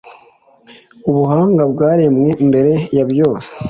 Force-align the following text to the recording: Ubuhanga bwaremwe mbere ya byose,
Ubuhanga 1.09 1.63
bwaremwe 1.71 2.29
mbere 2.47 2.73
ya 2.95 3.03
byose, 3.11 3.49